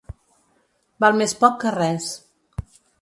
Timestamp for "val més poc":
1.05-1.59